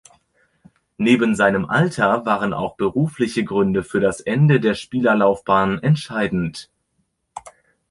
Neben 0.97 1.35
seinem 1.35 1.65
Alter 1.69 2.25
waren 2.25 2.53
auch 2.55 2.75
berufliche 2.75 3.43
Gründe 3.45 3.83
für 3.83 3.99
das 3.99 4.19
Ende 4.19 4.59
der 4.59 4.73
Spielerlaufbahn 4.73 5.77
entscheidend. 5.83 6.71